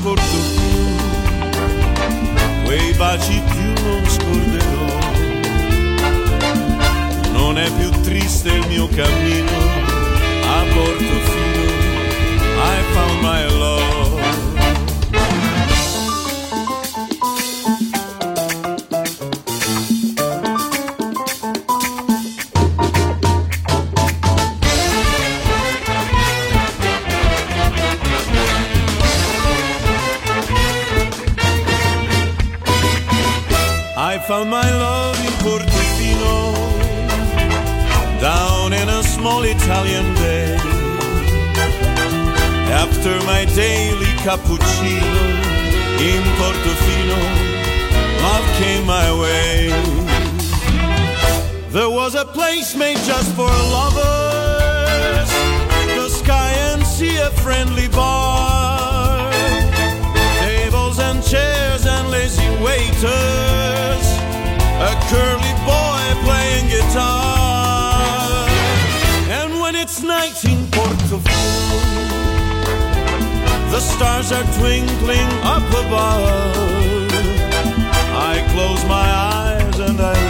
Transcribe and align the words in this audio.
In 0.00 0.06
Portofino, 0.06 0.96
quei 2.64 2.92
baci 2.94 3.42
più 3.50 3.84
non 3.84 4.02
scorderò. 4.08 4.98
Non 7.32 7.58
è 7.58 7.70
più 7.72 7.90
triste 8.00 8.48
il 8.50 8.66
mio 8.68 8.88
cammino 8.88 9.50
a 10.44 10.64
Portofino. 10.72 11.78
I 12.62 12.82
found 12.92 13.22
my 13.22 13.58
love. 13.58 13.79
I 34.40 34.44
my 34.44 34.70
love 34.70 35.18
in 35.20 35.32
Portofino, 35.44 36.54
down 38.22 38.72
in 38.72 38.88
a 38.88 39.02
small 39.02 39.42
Italian 39.44 40.14
bay. 40.14 40.56
After 42.72 43.12
my 43.26 43.44
daily 43.54 44.12
cappuccino 44.24 45.24
in 46.10 46.22
Portofino, 46.40 47.20
love 48.22 48.46
came 48.56 48.86
my 48.86 49.12
way. 49.20 49.68
There 51.68 51.90
was 51.90 52.14
a 52.14 52.24
place 52.24 52.74
made 52.74 52.96
just 53.04 53.30
for 53.36 53.52
lovers, 53.76 55.30
the 55.98 56.08
sky 56.08 56.52
and 56.70 56.86
sea 56.86 57.18
a 57.18 57.30
friendly 57.42 57.88
bar 57.88 59.30
tables 60.38 60.98
and 60.98 61.22
chairs 61.22 61.84
and 61.84 62.10
lazy 62.10 62.48
waiters, 62.64 63.99
a 64.80 64.92
curly 65.10 65.54
boy 65.68 66.02
playing 66.24 66.66
guitar. 66.68 68.48
And 69.28 69.60
when 69.60 69.74
it's 69.76 70.02
night 70.02 70.42
in 70.44 70.58
Portofino, 70.74 71.80
the 73.70 73.80
stars 73.80 74.32
are 74.32 74.48
twinkling 74.58 75.30
up 75.54 75.68
above. 75.84 77.10
I 78.32 78.42
close 78.52 78.82
my 78.86 79.06
eyes 79.36 79.78
and 79.78 80.00
I 80.00 80.29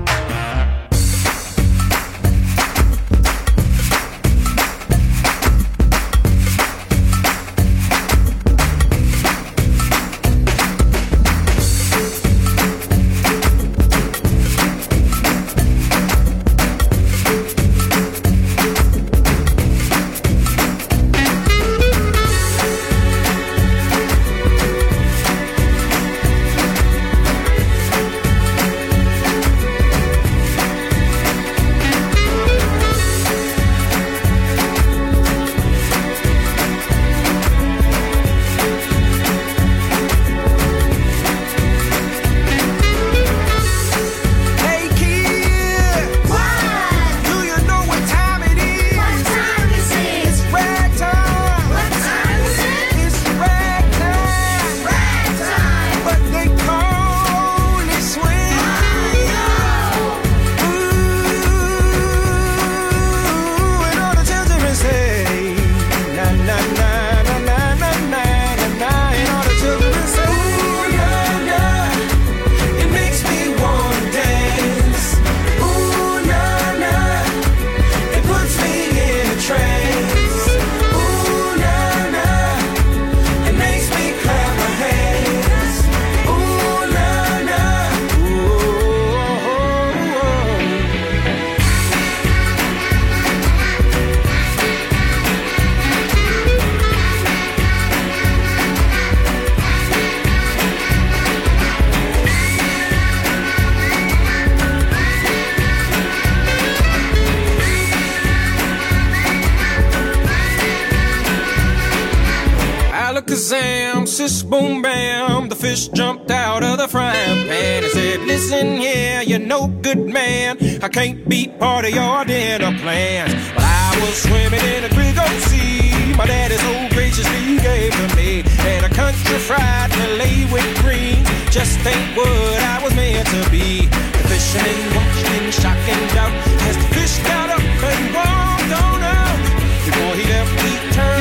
Out 116.31 116.63
of 116.63 116.77
the 116.77 116.87
frying 116.87 117.47
pan 117.47 117.83
and 117.83 117.91
said, 117.91 118.19
Listen 118.21 118.77
here, 118.77 119.21
you're 119.21 119.39
no 119.39 119.67
good 119.67 119.99
man. 119.99 120.57
I 120.81 120.89
can't 120.89 121.27
be 121.27 121.47
part 121.47 121.85
of 121.85 121.91
your 121.91 122.25
dinner 122.25 122.73
plans. 122.79 123.33
But 123.53 123.63
I 123.63 123.97
was 124.01 124.15
swimming 124.23 124.63
in 124.73 124.83
a 124.85 124.89
big 124.89 125.15
oh, 125.17 125.23
old 125.23 125.41
sea. 125.49 126.13
My 126.15 126.25
daddy 126.25 126.55
so 126.55 126.95
graciously 126.95 127.57
gave 127.59 127.91
to 127.93 128.15
me. 128.15 128.43
And 128.71 128.85
a 128.85 128.89
country 128.89 129.37
fried 129.37 129.91
fillet 129.93 130.47
with 130.51 130.67
greens 130.81 131.27
just 131.51 131.77
ain't 131.85 132.17
what 132.17 132.61
I 132.73 132.81
was 132.83 132.95
meant 132.95 133.27
to 133.27 133.49
be. 133.49 133.85
The 133.87 134.23
fisherman 134.31 134.81
watched 134.95 135.27
in 135.35 135.51
shock 135.51 135.77
and 135.77 136.05
doubt 136.15 136.35
as 136.67 136.77
the 136.77 136.87
fish 136.95 137.17
got 137.27 137.49
up 137.49 137.59
and 137.61 138.15
walked 138.15 138.71
on 138.83 138.99
out. 139.03 139.39
Before 139.85 140.15
he 140.15 140.25
left, 140.31 140.53
he 140.61 140.73
turned 140.95 141.20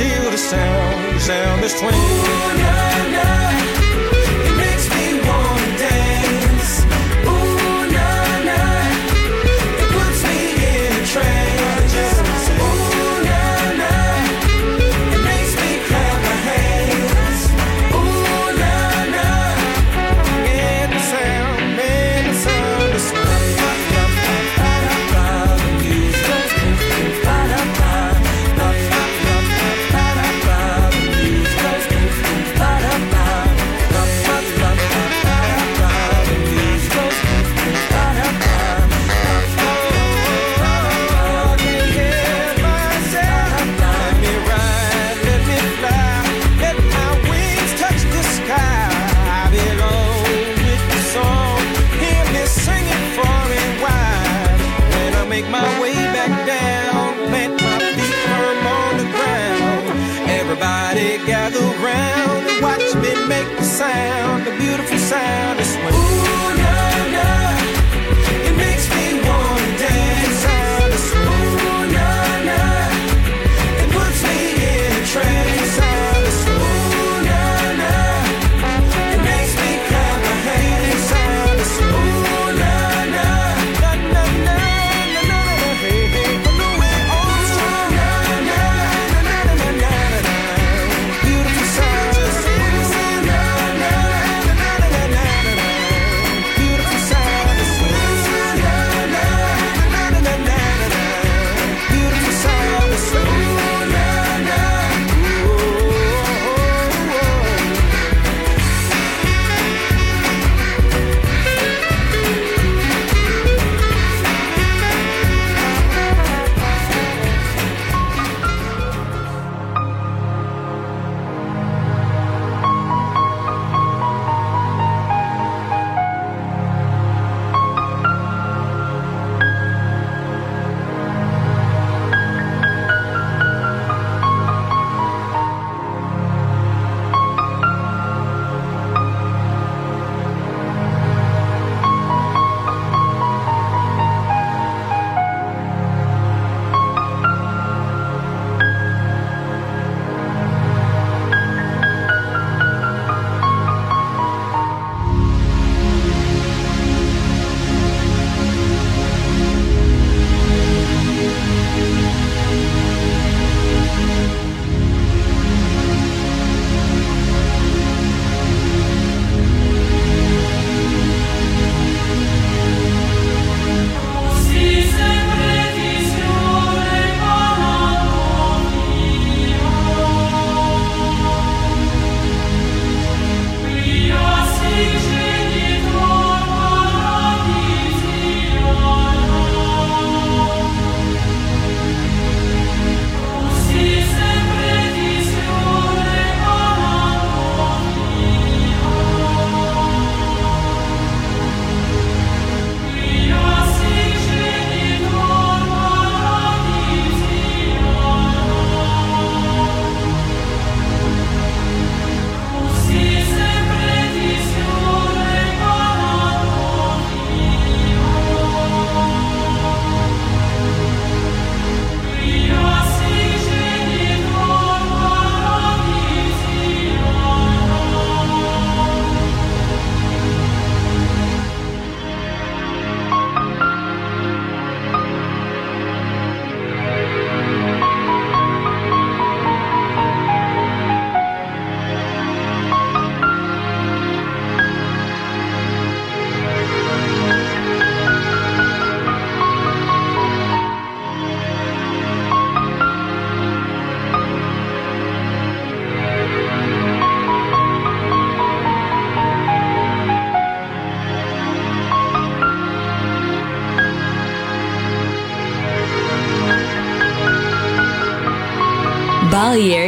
still 0.00 0.30
the 0.30 0.38
sound, 0.38 1.20
sound 1.20 1.62
that's 1.62 1.78
twin. 1.78 3.59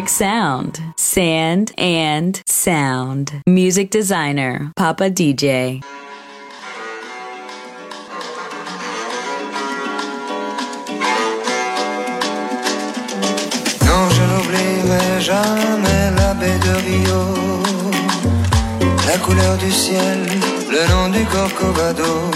Sound. 0.09 0.81
Sand 0.97 1.73
and 1.79 2.43
Sound. 2.47 3.43
Music 3.47 3.91
designer, 3.91 4.73
Papa 4.77 5.11
DJ. 5.11 5.81
Non, 13.87 14.09
je 14.11 14.23
n'oublierai 14.31 15.21
jamais 15.21 16.11
la 16.17 16.35
baie 16.35 16.59
de 16.59 16.75
Rio. 16.87 17.23
La 19.07 19.19
couleur 19.19 19.57
du 19.59 19.71
ciel, 19.71 20.19
le 20.71 20.89
nom 20.91 21.09
du 21.11 21.25
Corcovado. 21.27 22.31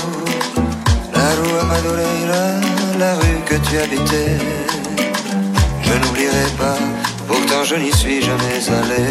La 1.15 1.29
rue 1.35 1.67
Madureira, 1.67 2.47
la 2.99 3.15
rue 3.15 3.41
que 3.45 3.57
tu 3.67 3.79
habitais. 3.79 4.39
Je 5.83 5.93
n'oublierai 5.95 6.47
pas 6.59 7.06
pourtant 7.27 7.65
je 7.65 7.77
n'y 7.77 7.93
suis 7.93 8.23
jamais 8.23 8.61
allé. 8.81 9.05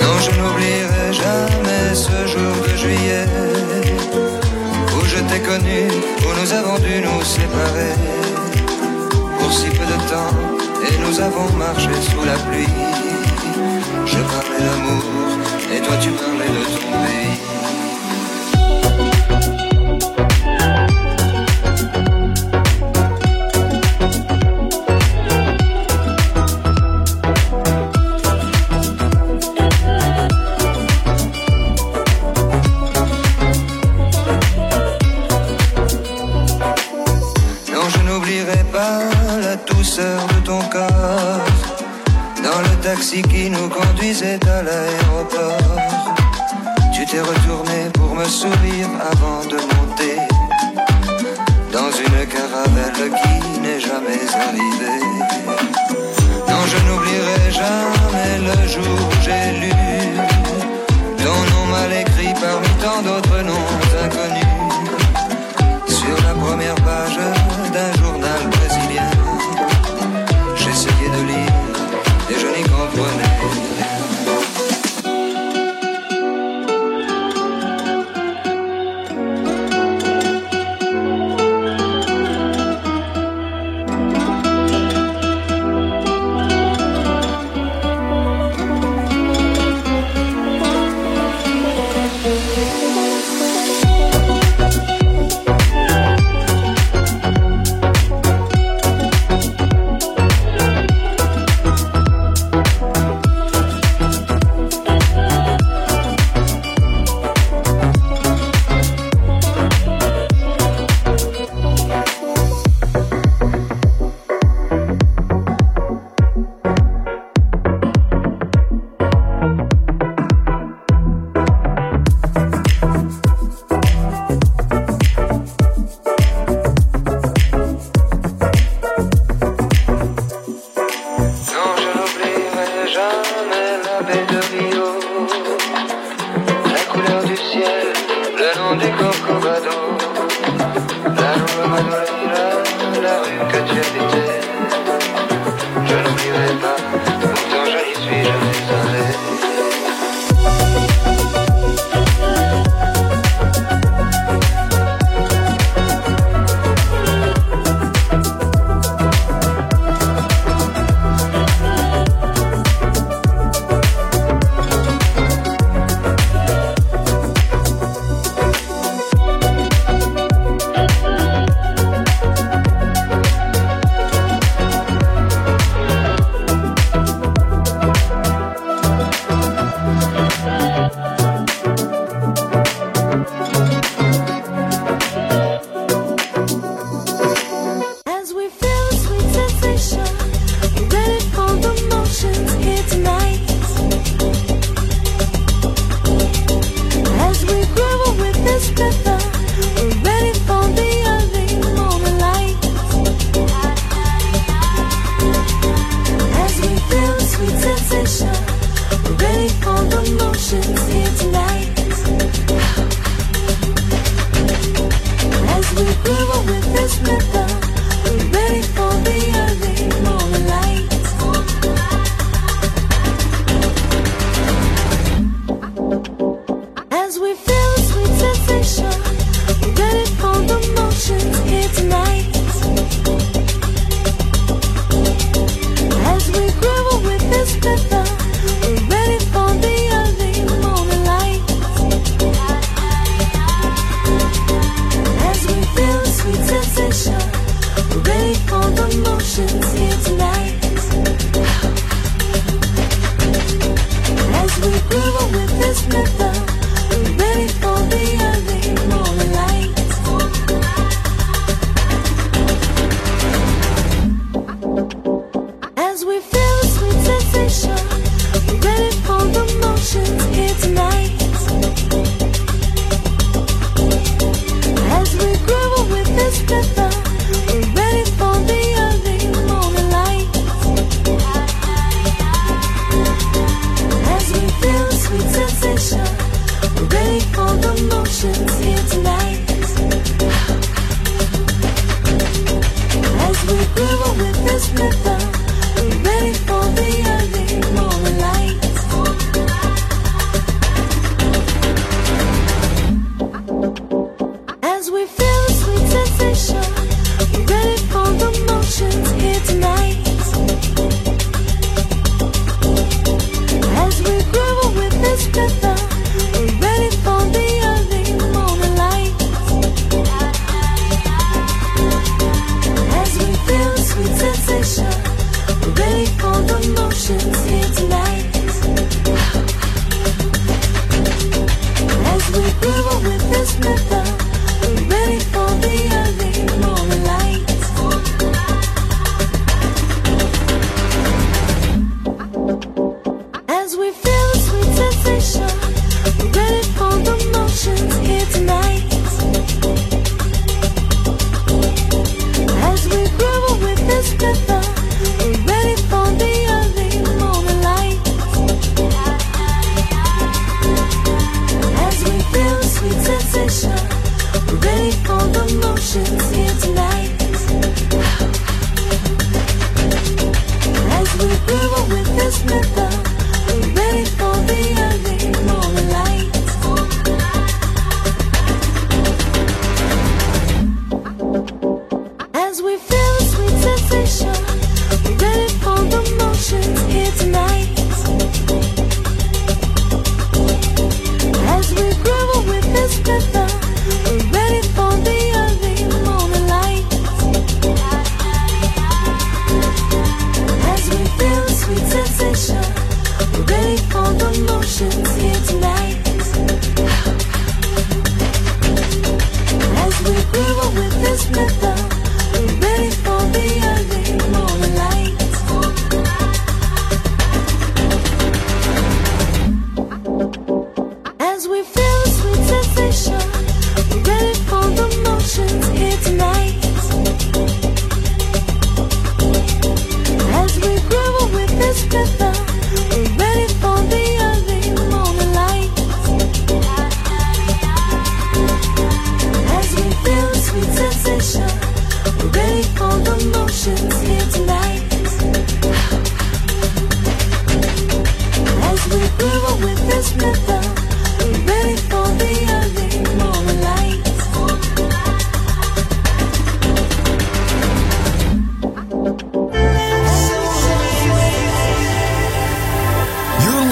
Non, 0.00 0.14
je 0.24 0.30
n'oublierai 0.38 1.12
jamais 1.12 1.94
ce 1.94 2.26
jour 2.32 2.54
de 2.66 2.76
juillet 2.76 3.26
où 4.94 5.04
je 5.04 5.18
t'ai 5.28 5.40
connu, 5.40 5.80
où 6.24 6.40
nous 6.40 6.52
avons 6.52 6.78
dû 6.78 7.00
nous 7.06 7.22
séparer 7.22 7.94
pour 9.38 9.52
si 9.52 9.68
peu 9.68 9.86
de 9.92 9.98
temps 10.10 10.34
et 10.88 10.98
nous 11.04 11.20
avons 11.20 11.48
marché 11.56 11.90
sous 12.10 12.24
la 12.24 12.38
pluie. 12.46 12.74
Je 14.06 14.18
parlais 14.32 14.62
d'amour 14.66 15.04
et 15.74 15.80
toi 15.80 15.96
tu 16.00 16.10
parlais 16.10 16.52
de 16.56 16.64
ton 16.72 16.86
pays. 17.02 17.40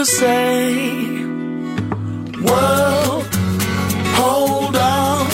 to 0.00 0.06
say, 0.06 1.24
World, 2.48 3.26
hold 4.16 4.74
on. 4.74 5.26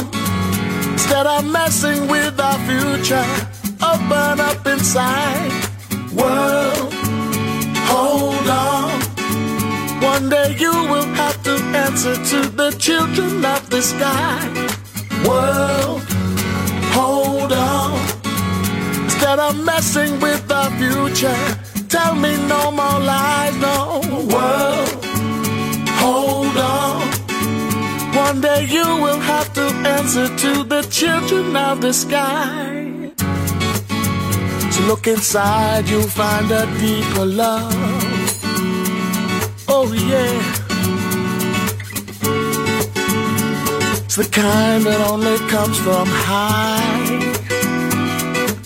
Instead 0.94 1.26
of 1.26 1.44
messing 1.44 2.08
with 2.08 2.40
our 2.40 2.58
future, 2.70 3.28
open 3.80 4.40
up 4.40 4.66
inside. 4.66 5.52
World, 6.12 6.92
hold 7.92 8.48
on. 8.48 8.90
One 10.02 10.28
day 10.30 10.56
you 10.58 10.72
will 10.90 11.10
have 11.14 11.40
to 11.44 11.54
answer 11.84 12.16
to 12.32 12.38
the 12.60 12.70
children 12.72 13.44
of 13.44 13.70
the 13.70 13.82
sky. 13.82 14.40
World, 15.28 16.02
hold 16.96 17.52
on. 17.52 17.92
Instead 19.04 19.38
of 19.38 19.64
messing 19.64 20.18
with 20.18 20.50
our 20.50 20.70
future, 20.80 21.65
tell 21.88 22.14
me 22.14 22.36
no 22.48 22.70
more 22.70 23.00
lies, 23.00 23.56
no. 23.56 24.00
World, 24.32 25.04
hold 26.02 26.56
on. 26.56 27.02
One 28.24 28.40
day 28.40 28.66
you 28.76 28.86
will 29.04 29.20
have 29.20 29.52
to 29.54 29.66
answer 29.96 30.28
to 30.44 30.64
the 30.64 30.82
children 30.90 31.56
of 31.56 31.80
the 31.80 31.92
sky. 31.92 33.12
So 34.72 34.82
look 34.84 35.06
inside, 35.06 35.88
you'll 35.88 36.12
find 36.22 36.50
a 36.50 36.66
deeper 36.80 37.26
love. 37.26 37.74
Oh, 39.68 39.92
yeah. 39.92 40.64
It's 44.04 44.16
the 44.16 44.28
kind 44.30 44.84
that 44.84 45.00
only 45.10 45.38
comes 45.48 45.78
from 45.78 46.06
high 46.08 47.16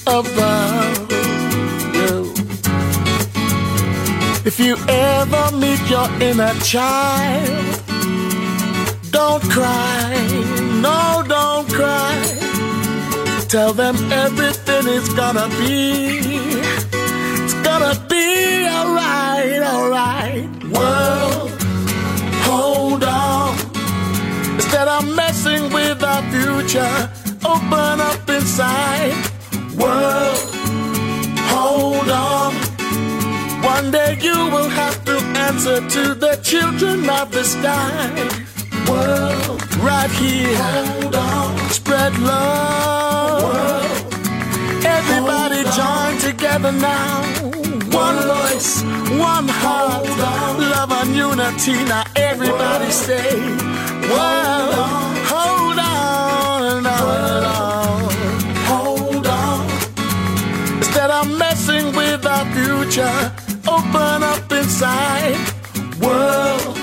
above 0.07 1.10
If 4.43 4.59
you 4.59 4.75
ever 4.89 5.55
meet 5.55 5.81
your 5.91 6.09
inner 6.23 6.55
child, 6.61 7.83
don't 9.11 9.43
cry, 9.43 10.15
no, 10.81 11.23
don't 11.29 11.69
cry. 11.69 12.17
Tell 13.49 13.75
them 13.75 13.97
everything 14.11 14.87
is 14.89 15.11
gonna 15.11 15.47
be, 15.61 16.21
it's 17.45 17.55
gonna 17.63 17.95
be 18.09 18.67
alright, 18.67 19.61
alright. 19.63 20.49
World, 20.65 21.51
hold 22.49 23.05
on. 23.05 23.59
Instead 24.55 24.89
of 24.89 25.05
messing 25.15 25.71
with 25.71 26.03
our 26.03 26.23
future, 26.33 27.11
open 27.45 28.01
up 28.01 28.27
inside. 28.31 29.13
World, 29.77 30.39
hold 31.53 32.09
on. 32.09 32.70
One 33.81 33.93
day 33.93 34.19
you 34.21 34.37
will 34.55 34.69
have 34.69 35.03
to 35.07 35.17
answer 35.49 35.81
to 35.81 36.15
the 36.15 36.39
children 36.43 37.09
of 37.09 37.33
the 37.33 37.43
sky 37.43 38.13
world 38.87 39.63
right 39.79 40.11
here. 40.21 40.55
Hold 40.55 41.17
on. 41.17 41.71
Spread 41.71 42.13
love. 42.19 43.43
World, 43.43 44.85
Everybody 44.85 45.61
join 45.81 46.13
together 46.19 46.73
now. 46.73 47.23
One 48.05 48.19
voice, 48.35 48.83
one 49.17 49.49
heart. 49.49 50.07
Love 50.75 50.93
and 51.01 51.17
unity. 51.17 51.83
Now 51.89 52.05
everybody 52.17 52.91
say, 52.91 53.33
world. 54.13 54.75
Hold 55.33 55.79
on. 55.79 56.85
Hold 56.85 57.45
on. 57.57 58.11
Hold 58.71 59.27
on. 59.27 59.61
Instead 60.77 61.11
of 61.11 61.25
messing 61.39 61.97
with 61.97 62.27
our 62.27 62.45
future, 62.53 63.40
open 63.81 64.23
up 64.23 64.53
inside. 64.53 65.37
World 66.01 66.81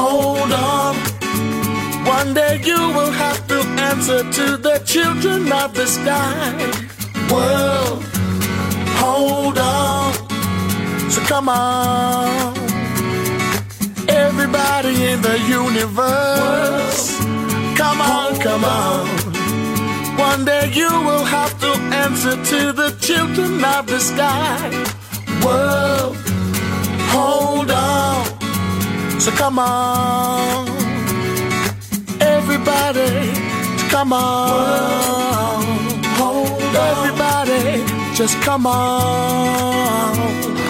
hold 0.00 0.52
on. 0.52 0.94
One 2.16 2.34
day 2.34 2.60
you 2.64 2.80
will 2.96 3.14
have 3.24 3.40
to 3.48 3.58
answer 3.90 4.20
to 4.38 4.46
the 4.56 4.76
children 4.92 5.52
of 5.52 5.74
the 5.74 5.86
sky. 5.86 6.52
World, 7.32 8.02
hold 9.02 9.58
on. 9.58 10.12
So 11.10 11.20
come 11.32 11.48
on. 11.48 12.54
Everybody 14.08 14.94
in 15.10 15.18
the 15.28 15.38
universe. 15.60 17.02
Come 17.80 18.00
on, 18.00 18.30
come 18.46 18.64
on. 18.64 19.06
One 20.28 20.44
day 20.44 20.70
you 20.80 20.90
will 21.08 21.26
have 21.38 21.54
to 21.64 21.70
answer 22.04 22.34
to 22.52 22.60
the 22.80 22.90
children 23.00 23.64
of 23.64 23.86
the 23.86 24.00
sky. 24.00 24.99
World, 25.44 26.16
hold 27.12 27.70
on. 27.70 28.24
So 29.20 29.30
come 29.32 29.58
on, 29.58 30.68
everybody, 32.20 33.32
come 33.90 34.12
on, 34.12 34.50
world. 34.52 36.06
hold 36.20 36.76
everybody, 36.76 37.84
just 38.14 38.36
come 38.42 38.66
on. 38.66 40.69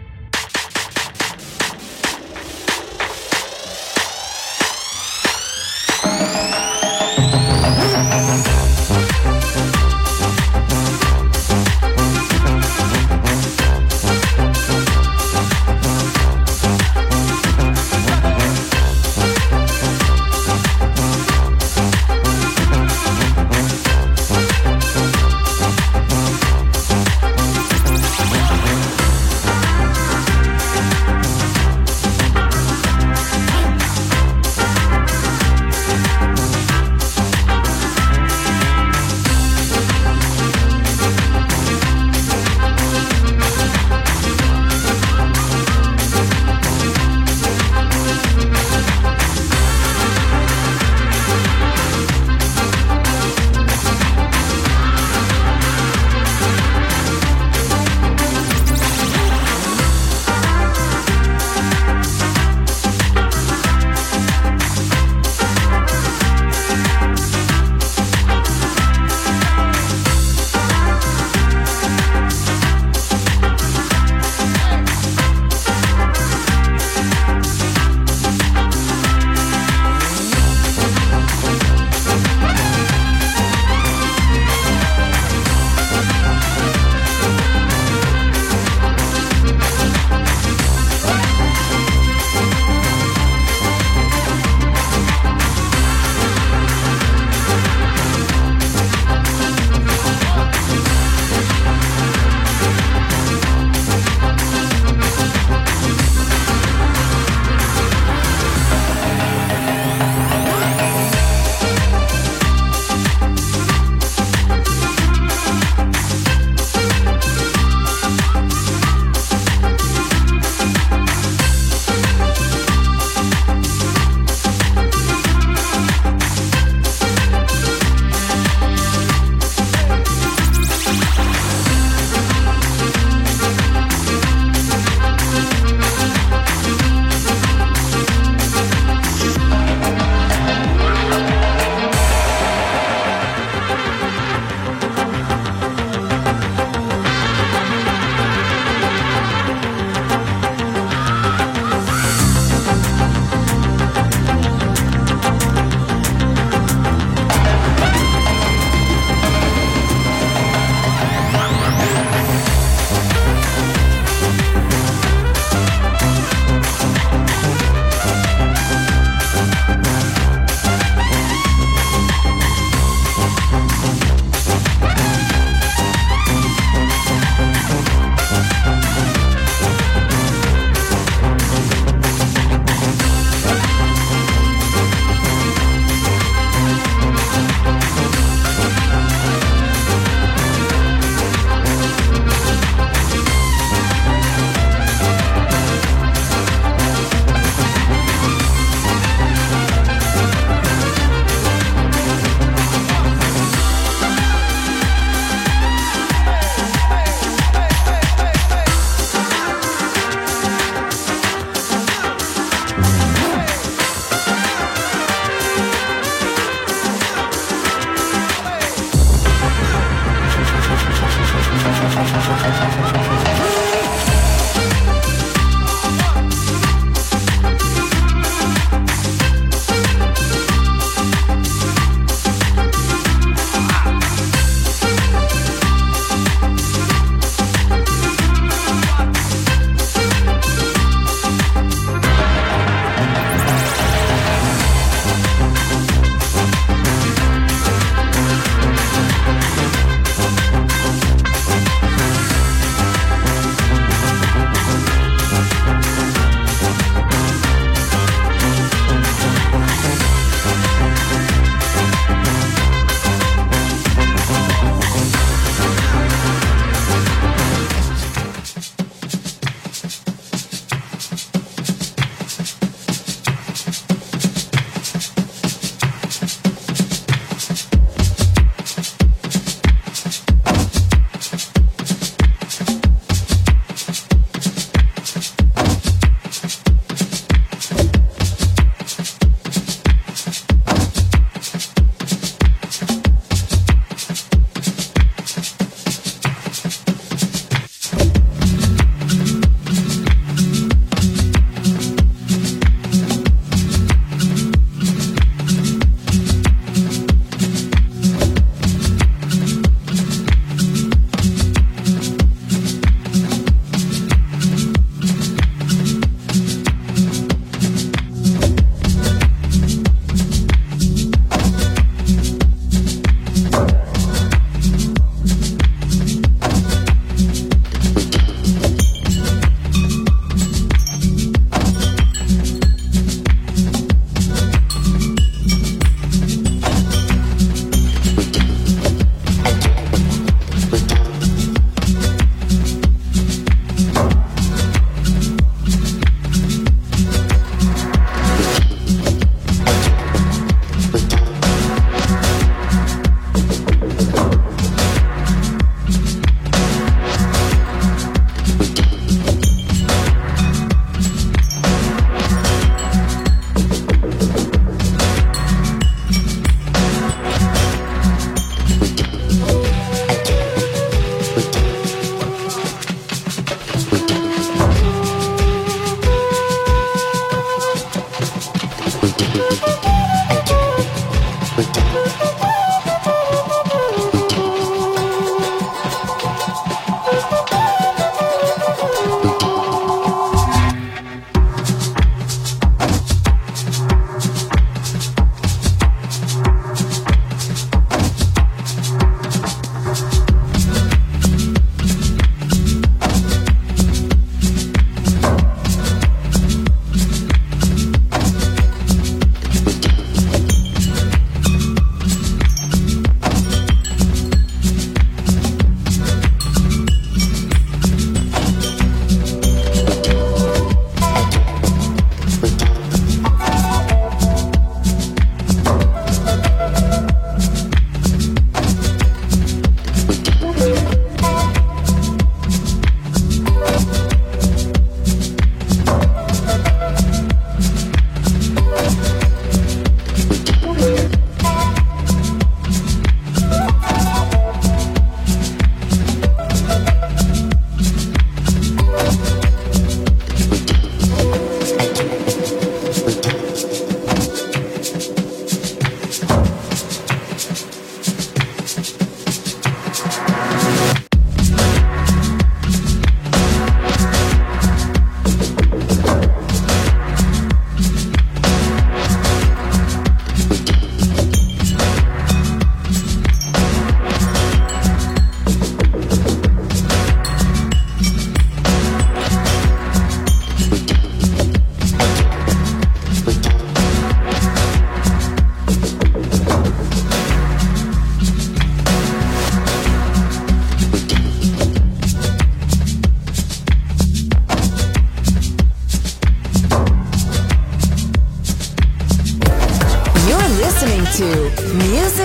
You're 389.23 389.50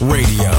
Radio. 0.00 0.57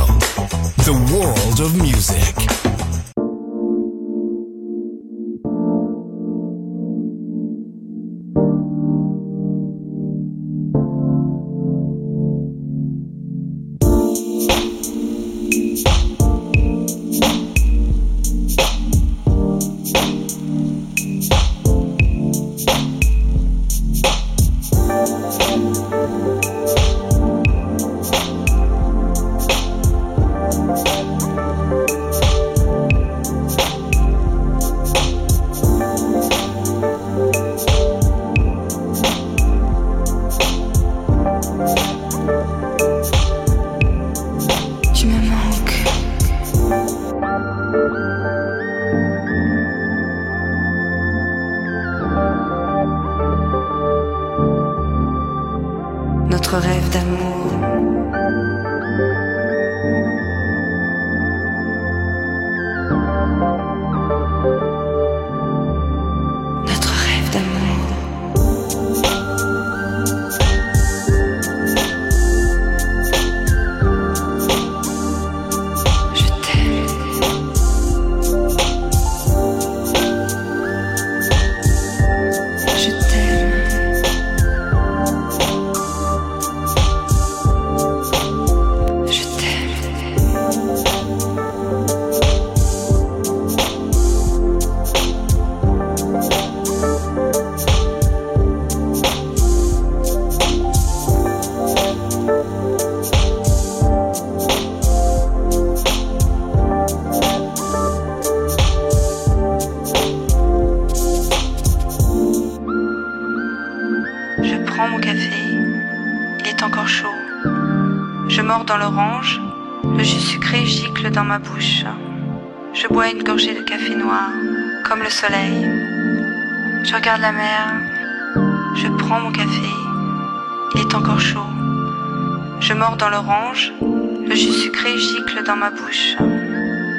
dans 132.97 133.09
l'orange, 133.09 133.73
le 133.81 134.35
jus 134.35 134.53
sucré 134.53 134.97
gicle 134.97 135.43
dans 135.43 135.55
ma 135.55 135.69
bouche. 135.69 136.15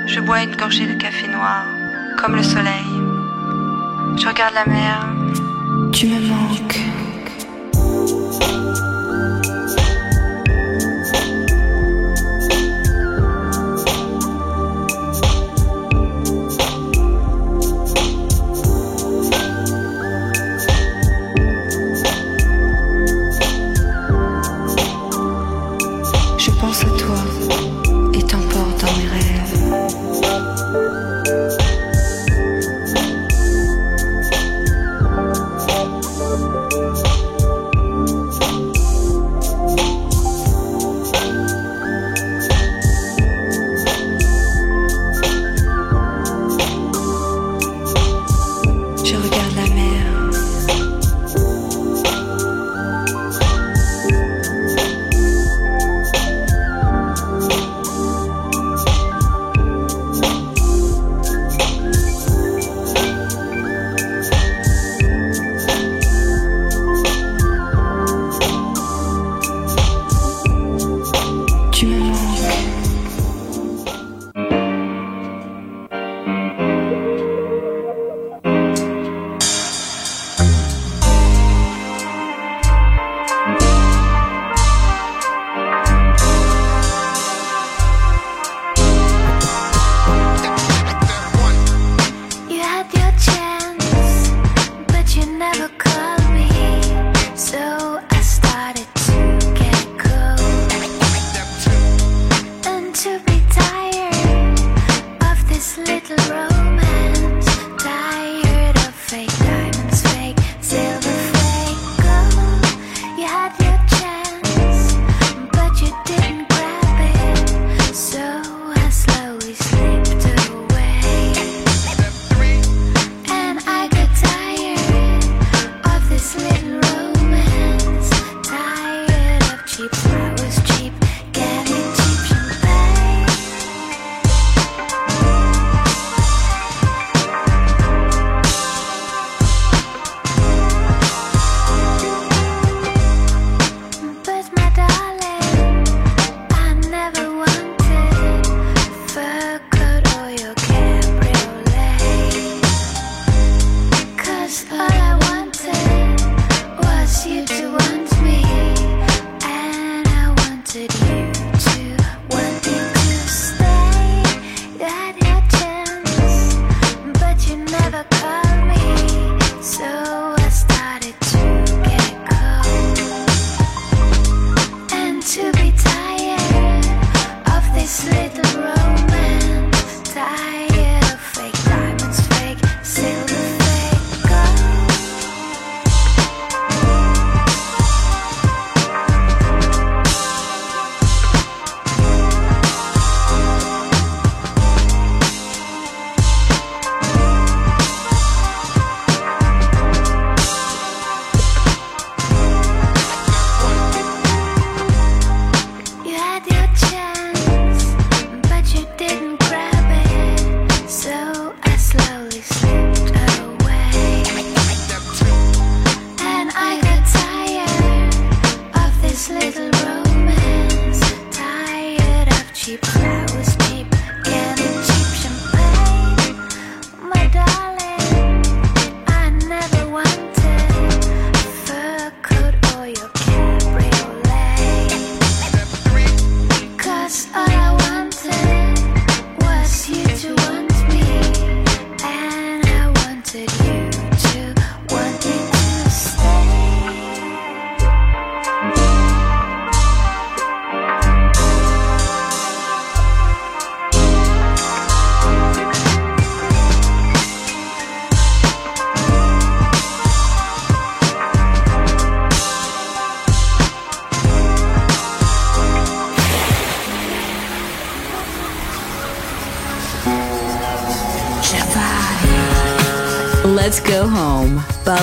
Je 0.07 0.21
bois 0.21 0.43
une 0.43 0.55
gorgée 0.57 0.87
de 0.87 0.95
café 0.95 1.27
noir, 1.29 1.65
comme 2.19 2.37
le 2.37 2.43
soleil. 2.43 2.91
Je 4.17 4.27
regarde 4.27 4.55
la 4.55 4.67
mer. 4.67 5.07
Tu 5.93 6.07
me 6.07 6.21
manques. 6.29 6.90